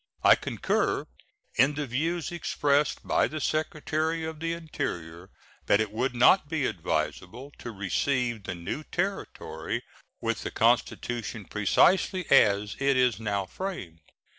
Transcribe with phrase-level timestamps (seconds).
[0.23, 1.05] I concur
[1.57, 5.29] in the views expressed by the Secretary of the Interior,
[5.67, 9.83] that it would not be advisable to receive the new Territory
[10.19, 13.99] with the constitution precisely as it is now framed.